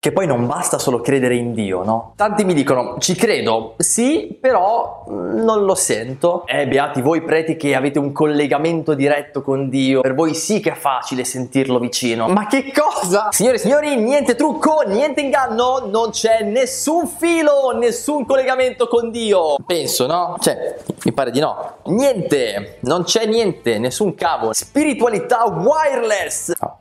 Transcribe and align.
Che 0.00 0.12
poi 0.12 0.28
non 0.28 0.46
basta 0.46 0.78
solo 0.78 1.00
credere 1.00 1.34
in 1.34 1.52
Dio, 1.52 1.82
no? 1.82 2.12
Tanti 2.14 2.44
mi 2.44 2.54
dicono, 2.54 2.98
ci 3.00 3.16
credo, 3.16 3.74
sì, 3.78 4.38
però 4.40 5.04
mm, 5.10 5.40
non 5.42 5.64
lo 5.64 5.74
sento. 5.74 6.46
Eh, 6.46 6.68
beati 6.68 7.02
voi 7.02 7.20
preti 7.22 7.56
che 7.56 7.74
avete 7.74 7.98
un 7.98 8.12
collegamento 8.12 8.94
diretto 8.94 9.42
con 9.42 9.68
Dio, 9.68 10.00
per 10.02 10.14
voi 10.14 10.34
sì 10.34 10.60
che 10.60 10.70
è 10.70 10.74
facile 10.76 11.24
sentirlo 11.24 11.80
vicino. 11.80 12.28
Ma 12.28 12.46
che 12.46 12.72
cosa? 12.72 13.32
Signore 13.32 13.56
e 13.56 13.58
signori, 13.58 13.96
niente 13.96 14.36
trucco, 14.36 14.84
niente 14.86 15.20
inganno, 15.20 15.88
non 15.90 16.10
c'è 16.10 16.44
nessun 16.44 17.08
filo, 17.08 17.76
nessun 17.76 18.24
collegamento 18.24 18.86
con 18.86 19.10
Dio. 19.10 19.56
Penso, 19.66 20.06
no? 20.06 20.36
Cioè, 20.38 20.76
mi 21.06 21.12
pare 21.12 21.32
di 21.32 21.40
no. 21.40 21.78
Niente, 21.86 22.78
non 22.82 23.02
c'è 23.02 23.26
niente, 23.26 23.80
nessun 23.80 24.14
cavo. 24.14 24.52
Spiritualità 24.52 25.42
wireless. 25.46 26.52
No, 26.60 26.78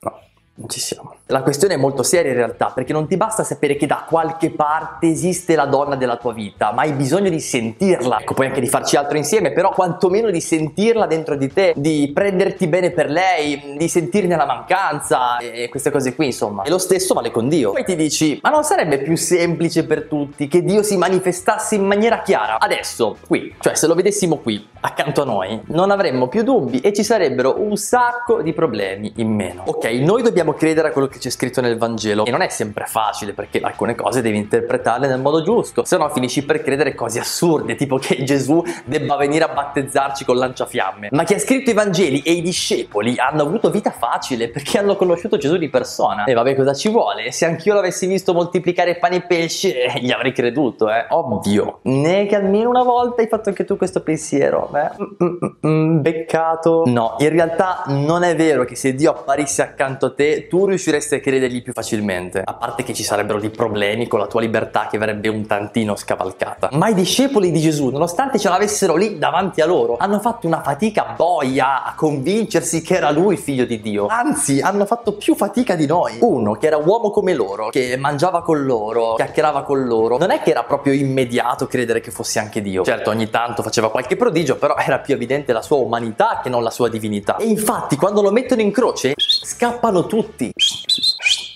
no, 0.00 0.18
non 0.54 0.68
ci 0.68 0.80
siamo. 0.80 1.07
La 1.30 1.42
questione 1.42 1.74
è 1.74 1.76
molto 1.76 2.02
seria 2.02 2.30
in 2.30 2.38
realtà, 2.38 2.72
perché 2.74 2.94
non 2.94 3.06
ti 3.06 3.18
basta 3.18 3.44
sapere 3.44 3.76
che 3.76 3.86
da 3.86 4.06
qualche 4.08 4.48
parte 4.48 5.08
esiste 5.08 5.56
la 5.56 5.66
donna 5.66 5.94
della 5.94 6.16
tua 6.16 6.32
vita, 6.32 6.72
ma 6.72 6.80
hai 6.82 6.92
bisogno 6.92 7.28
di 7.28 7.38
sentirla. 7.38 8.20
Ecco, 8.20 8.32
poi 8.32 8.46
anche 8.46 8.62
di 8.62 8.66
farci 8.66 8.96
altro 8.96 9.18
insieme, 9.18 9.52
però 9.52 9.68
quantomeno 9.68 10.30
di 10.30 10.40
sentirla 10.40 11.04
dentro 11.04 11.36
di 11.36 11.52
te, 11.52 11.74
di 11.76 12.10
prenderti 12.14 12.66
bene 12.66 12.92
per 12.92 13.10
lei, 13.10 13.74
di 13.76 13.88
sentirne 13.88 14.36
la 14.36 14.46
mancanza 14.46 15.36
e 15.36 15.68
queste 15.68 15.90
cose 15.90 16.14
qui, 16.14 16.24
insomma. 16.24 16.62
E 16.62 16.70
lo 16.70 16.78
stesso 16.78 17.12
vale 17.12 17.30
con 17.30 17.46
Dio. 17.46 17.72
Poi 17.72 17.84
ti 17.84 17.94
dici, 17.94 18.40
ma 18.42 18.48
non 18.48 18.64
sarebbe 18.64 18.96
più 18.96 19.14
semplice 19.14 19.84
per 19.84 20.04
tutti 20.04 20.48
che 20.48 20.64
Dio 20.64 20.82
si 20.82 20.96
manifestasse 20.96 21.74
in 21.74 21.84
maniera 21.84 22.22
chiara? 22.22 22.58
Adesso, 22.58 23.18
qui, 23.26 23.54
cioè 23.60 23.74
se 23.74 23.86
lo 23.86 23.94
vedessimo 23.94 24.36
qui, 24.36 24.66
accanto 24.80 25.20
a 25.20 25.24
noi, 25.26 25.60
non 25.66 25.90
avremmo 25.90 26.28
più 26.28 26.42
dubbi 26.42 26.80
e 26.80 26.94
ci 26.94 27.04
sarebbero 27.04 27.60
un 27.60 27.76
sacco 27.76 28.40
di 28.40 28.54
problemi 28.54 29.12
in 29.16 29.28
meno. 29.34 29.64
Ok, 29.66 29.84
noi 29.90 30.22
dobbiamo 30.22 30.54
credere 30.54 30.88
a 30.88 30.90
quello 30.90 31.06
che 31.06 31.16
che 31.18 31.24
c'è 31.24 31.30
scritto 31.30 31.60
nel 31.60 31.76
Vangelo 31.76 32.24
e 32.24 32.30
non 32.30 32.40
è 32.40 32.48
sempre 32.48 32.84
facile 32.86 33.32
perché 33.32 33.60
alcune 33.60 33.94
cose 33.94 34.22
devi 34.22 34.38
interpretarle 34.38 35.08
nel 35.08 35.20
modo 35.20 35.42
giusto, 35.42 35.84
se 35.84 35.96
no 35.98 36.08
finisci 36.10 36.44
per 36.44 36.62
credere 36.62 36.94
cose 36.94 37.18
assurde, 37.18 37.74
tipo 37.74 37.98
che 37.98 38.22
Gesù 38.22 38.62
debba 38.84 39.16
venire 39.16 39.44
a 39.44 39.48
battezzarci 39.48 40.24
con 40.24 40.36
lanciafiamme. 40.36 41.08
Ma 41.10 41.24
chi 41.24 41.34
ha 41.34 41.38
scritto 41.38 41.70
i 41.70 41.74
Vangeli 41.74 42.22
e 42.22 42.32
i 42.32 42.42
discepoli 42.42 43.16
hanno 43.18 43.42
avuto 43.42 43.70
vita 43.70 43.90
facile 43.90 44.48
perché 44.48 44.78
hanno 44.78 44.96
conosciuto 44.96 45.36
Gesù 45.36 45.56
di 45.56 45.68
persona. 45.68 46.24
E 46.24 46.32
vabbè, 46.32 46.54
cosa 46.54 46.72
ci 46.72 46.88
vuole? 46.88 47.32
Se 47.32 47.44
anch'io 47.44 47.74
l'avessi 47.74 48.06
visto 48.06 48.32
moltiplicare 48.32 48.96
pane 48.96 49.16
e 49.16 49.22
pesce, 49.22 49.82
eh, 49.82 50.00
gli 50.00 50.10
avrei 50.10 50.32
creduto, 50.32 50.90
eh. 50.90 51.06
Ovvio. 51.10 51.80
Ne 51.82 52.26
che 52.26 52.36
almeno 52.36 52.70
una 52.70 52.84
volta 52.84 53.22
hai 53.22 53.28
fatto 53.28 53.48
anche 53.48 53.64
tu 53.64 53.76
questo 53.76 54.02
pensiero, 54.02 54.70
eh? 54.74 54.90
Mm, 55.24 55.26
mm, 55.26 55.66
mm, 55.66 56.00
beccato. 56.00 56.82
No, 56.86 57.16
in 57.18 57.30
realtà 57.30 57.82
non 57.88 58.22
è 58.22 58.36
vero 58.36 58.64
che 58.64 58.76
se 58.76 58.94
Dio 58.94 59.10
apparisse 59.10 59.62
accanto 59.62 60.06
a 60.06 60.14
te, 60.14 60.46
tu 60.46 60.66
riusciresti 60.66 61.07
potreste 61.08 61.20
credergli 61.20 61.62
più 61.62 61.72
facilmente. 61.72 62.42
A 62.44 62.54
parte 62.54 62.82
che 62.82 62.92
ci 62.92 63.02
sarebbero 63.02 63.40
dei 63.40 63.48
problemi 63.50 64.06
con 64.06 64.18
la 64.18 64.26
tua 64.26 64.42
libertà 64.42 64.88
che 64.90 64.98
verrebbe 64.98 65.28
un 65.28 65.46
tantino 65.46 65.96
scavalcata. 65.96 66.68
Ma 66.72 66.88
i 66.88 66.94
discepoli 66.94 67.50
di 67.50 67.60
Gesù, 67.60 67.88
nonostante 67.88 68.38
ce 68.38 68.48
l'avessero 68.48 68.94
lì 68.94 69.18
davanti 69.18 69.62
a 69.62 69.66
loro, 69.66 69.96
hanno 69.98 70.20
fatto 70.20 70.46
una 70.46 70.60
fatica 70.60 71.14
boia 71.16 71.84
a 71.84 71.94
convincersi 71.94 72.82
che 72.82 72.96
era 72.96 73.10
lui 73.10 73.36
figlio 73.36 73.64
di 73.64 73.80
Dio. 73.80 74.06
Anzi, 74.06 74.60
hanno 74.60 74.84
fatto 74.84 75.12
più 75.12 75.34
fatica 75.34 75.74
di 75.74 75.86
noi. 75.86 76.18
Uno 76.20 76.52
che 76.52 76.66
era 76.66 76.76
uomo 76.76 77.10
come 77.10 77.32
loro, 77.32 77.70
che 77.70 77.96
mangiava 77.96 78.42
con 78.42 78.64
loro, 78.64 79.14
chiacchierava 79.14 79.62
con 79.62 79.86
loro, 79.86 80.18
non 80.18 80.30
è 80.30 80.42
che 80.42 80.50
era 80.50 80.64
proprio 80.64 80.92
immediato 80.92 81.66
credere 81.66 82.00
che 82.00 82.10
fosse 82.10 82.38
anche 82.38 82.60
Dio. 82.60 82.84
Certo, 82.84 83.10
ogni 83.10 83.30
tanto 83.30 83.62
faceva 83.62 83.90
qualche 83.90 84.16
prodigio, 84.16 84.56
però 84.56 84.76
era 84.76 84.98
più 84.98 85.14
evidente 85.14 85.52
la 85.52 85.62
sua 85.62 85.78
umanità 85.78 86.40
che 86.42 86.50
non 86.50 86.62
la 86.62 86.70
sua 86.70 86.88
divinità. 86.88 87.36
E 87.36 87.46
infatti, 87.46 87.96
quando 87.96 88.20
lo 88.20 88.30
mettono 88.30 88.60
in 88.60 88.72
croce, 88.72 89.14
scappano 89.16 90.06
tutti. 90.06 90.50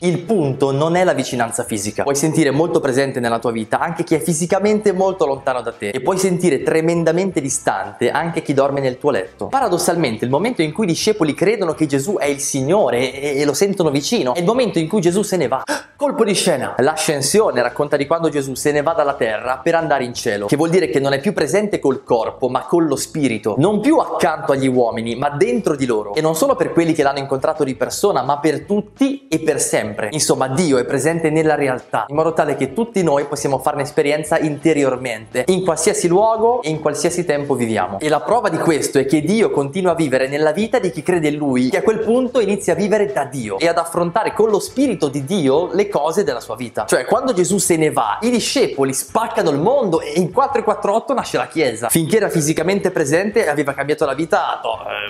Il 0.05 0.23
punto 0.23 0.73
non 0.73 0.97
è 0.97 1.05
la 1.05 1.13
vicinanza 1.13 1.63
fisica. 1.63 2.03
Puoi 2.03 2.17
sentire 2.17 2.51
molto 2.51 2.81
presente 2.81 3.21
nella 3.21 3.39
tua 3.39 3.53
vita 3.53 3.79
anche 3.79 4.03
chi 4.03 4.17
è 4.17 4.19
fisicamente 4.19 4.91
molto 4.91 5.27
lontano 5.27 5.63
da 5.63 5.71
te 5.71 5.91
e 5.91 6.01
puoi 6.01 6.19
sentire 6.19 6.65
tremendamente 6.65 7.41
distante 7.41 8.11
anche 8.11 8.43
chi 8.43 8.53
dorme 8.53 8.81
nel 8.81 8.99
tuo 8.99 9.13
letto. 9.13 9.47
Paradossalmente, 9.47 10.25
il 10.25 10.31
momento 10.33 10.61
in 10.61 10.73
cui 10.73 10.87
i 10.87 10.89
discepoli 10.89 11.35
credono 11.35 11.75
che 11.75 11.87
Gesù 11.87 12.17
è 12.17 12.25
il 12.25 12.41
Signore 12.41 13.13
e, 13.13 13.45
lo 13.45 13.55
sentono 13.55 13.91
vicino 13.91 14.35
è 14.35 14.41
il 14.41 14.45
momento 14.45 14.81
in 14.81 14.89
cui 14.89 15.01
Gesù 15.01 15.23
se 15.23 15.37
ne 15.37 15.47
va. 15.47 15.63
Colpo 15.95 16.25
di 16.25 16.35
scena. 16.35 16.75
L'ascensione 16.79 17.63
racconta 17.63 17.97
di 17.97 18.09
quando 18.09 18.29
Gesù 18.29 18.55
se 18.55 18.73
ne 18.73 18.83
va 18.83 18.95
dalla 18.95 19.15
terra 19.15 19.61
per 19.63 19.77
andare 19.77 20.03
in 20.03 20.15
cielo, 20.15 20.47
che 20.47 20.57
vuol 20.57 20.71
dire 20.71 20.89
che 20.91 20.99
non 20.99 21.13
è 21.13 21.21
più 21.21 21.33
presente 21.33 21.79
col 21.79 22.03
corpo, 22.03 22.49
ma 22.49 22.63
con 22.63 22.87
lo 22.87 22.97
spirito, 22.97 23.55
non 23.59 23.79
più 23.79 23.99
accanto 23.99 24.51
agli 24.51 24.67
uomini, 24.67 25.15
ma 25.15 25.31
dentro 25.31 25.77
di 25.77 25.87
loro. 25.87 26.13
E 26.15 26.21
non 26.21 26.35
solo 26.35 26.57
per 26.57 26.73
quelli 26.73 26.93
che 26.93 27.05
l'hanno 27.05 27.21
incontrato 27.21 27.63
di 27.63 27.77
persona, 27.77 28.23
ma 28.23 28.41
per 28.41 28.63
tutti 28.63 29.29
e 29.29 29.39
per 29.39 29.61
sempre 29.61 29.91
sempre. 29.93 30.09
Insomma, 30.13 30.49
Dio 30.49 30.79
è 30.79 30.85
presente 30.85 31.31
nella 31.31 31.55
realtà, 31.55 32.07
in 32.09 32.17
modo 32.17 32.33
tale 32.33 32.57
che 32.57 32.73
tutti 32.73 33.03
noi 33.03 33.27
possiamo 33.27 33.59
farne 33.59 33.83
esperienza 33.83 34.39
interiormente, 34.39 35.45
in 35.49 35.65
qualsiasi 35.65 36.09
luogo 36.09 36.63
e 36.63 36.71
in 36.71 36.81
qualsiasi 36.81 37.25
tempo 37.25 37.55
viviamo. 37.55 37.99
E 38.01 38.09
la 38.09 38.21
prova 38.21 38.49
di 38.49 38.59
questo 38.59 38.99
è 38.99 39.05
che 39.05 39.21
Dio 39.23 39.51
continua 39.51 39.93
a 39.93 39.95
vivere 39.95 40.29
nella 40.29 40.53
vita 40.53 40.79
di 40.79 40.91
chi 40.91 41.03
crede 41.03 41.29
in 41.29 41.37
Lui, 41.37 41.69
che 41.69 41.79
a 41.79 41.83
quel 41.83 42.01
punto 42.01 42.41
inizia 42.41 42.73
a 42.73 42.77
vivere 42.77 43.13
da 43.13 43.25
Dio 43.25 43.59
e 43.59 43.69
ad 43.69 43.77
affrontare 43.77 44.33
con 44.33 44.49
lo 44.49 44.59
Spirito 44.59 45.09
di 45.09 45.25
Dio 45.25 45.71
le 45.73 45.89
cose 45.89 46.25
della 46.25 46.41
sua 46.41 46.57
vita. 46.57 46.87
Cioè, 46.87 47.05
quando 47.05 47.33
Gesù 47.33 47.59
se 47.59 47.77
ne 47.77 47.91
va, 47.91 48.19
i 48.23 48.31
discepoli 48.31 48.93
spaccano 48.95 49.51
il 49.51 49.59
mondo 49.59 50.01
e 50.01 50.13
in 50.17 50.33
448 50.33 51.15
nasce 51.15 51.37
la 51.37 51.47
Chiesa. 51.47 51.89
Finché 51.89 52.17
era 52.17 52.29
fisicamente 52.29 52.91
presente 52.91 53.49
aveva 53.49 53.75
cambiato 53.75 54.05
la 54.07 54.15
vita 54.15 54.61
a 54.61 54.61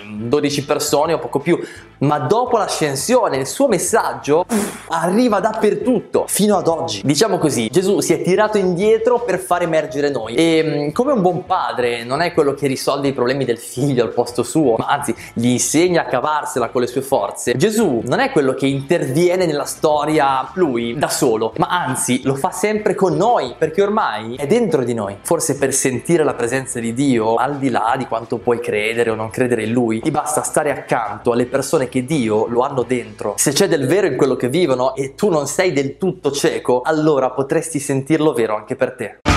12 0.03 0.59
ehm, 0.59 0.65
persone 0.65 1.13
o 1.13 1.19
poco 1.19 1.39
più, 1.39 1.59
ma 1.99 2.19
dopo 2.19 2.57
l'ascensione 2.57 3.37
il 3.37 3.47
suo 3.47 3.67
messaggio 3.67 4.45
arriva 4.87 5.39
dappertutto, 5.39 6.25
fino 6.27 6.57
ad 6.57 6.67
oggi. 6.67 7.01
Diciamo 7.03 7.37
così, 7.37 7.69
Gesù 7.69 7.99
si 7.99 8.13
è 8.13 8.21
tirato 8.21 8.57
indietro 8.57 9.19
per 9.19 9.39
far 9.39 9.61
emergere 9.61 10.09
noi 10.09 10.35
e 10.35 10.63
mm, 10.63 10.91
come 10.91 11.11
un 11.11 11.21
buon 11.21 11.45
padre 11.45 12.03
non 12.03 12.21
è 12.21 12.33
quello 12.33 12.53
che 12.53 12.67
risolve 12.67 13.09
i 13.09 13.13
problemi 13.13 13.45
del 13.45 13.57
figlio 13.57 14.03
al 14.03 14.13
posto 14.13 14.43
suo, 14.43 14.75
ma 14.77 14.87
anzi 14.87 15.15
gli 15.33 15.47
insegna 15.47 16.01
a 16.01 16.05
cavarsela 16.05 16.69
con 16.69 16.81
le 16.81 16.87
sue 16.87 17.01
forze. 17.01 17.55
Gesù 17.55 18.01
non 18.05 18.19
è 18.19 18.31
quello 18.31 18.53
che 18.53 18.67
interviene 18.67 19.45
nella 19.45 19.65
storia 19.65 20.49
lui 20.53 20.95
da 20.97 21.09
solo, 21.09 21.53
ma 21.57 21.67
anzi 21.67 22.21
lo 22.23 22.35
fa 22.35 22.51
sempre 22.51 22.95
con 22.95 23.15
noi 23.15 23.55
perché 23.57 23.81
ormai 23.81 24.35
è 24.35 24.47
dentro 24.47 24.83
di 24.83 24.93
noi. 24.93 25.17
Forse 25.21 25.57
per 25.57 25.73
sentire 25.73 26.23
la 26.23 26.33
presenza 26.33 26.79
di 26.79 26.93
Dio, 26.93 27.35
al 27.35 27.57
di 27.57 27.69
là 27.69 27.95
di 27.97 28.05
quanto 28.05 28.37
puoi 28.37 28.59
credere 28.59 29.09
o 29.09 29.15
non 29.15 29.29
credere 29.29 29.63
in 29.63 29.71
lui, 29.71 30.01
ti 30.01 30.11
basta 30.11 30.43
stare 30.43 30.71
accanto 30.71 31.31
alle 31.31 31.45
persone 31.45 31.89
che 31.89 32.05
Dio 32.05 32.47
lo 32.47 32.61
hanno 32.61 32.83
dentro. 32.83 33.35
Se 33.37 33.51
c'è 33.51 33.67
del 33.67 33.87
vero 33.87 34.07
in 34.07 34.15
quello 34.15 34.35
che 34.35 34.49
vivono 34.63 34.95
e 34.95 35.13
tu 35.13 35.29
non 35.29 35.45
sei 35.47 35.73
del 35.73 35.97
tutto 35.97 36.31
cieco, 36.31 36.81
allora 36.81 37.31
potresti 37.31 37.79
sentirlo 37.79 38.33
vero 38.33 38.55
anche 38.55 38.75
per 38.75 38.95
te. 38.95 39.32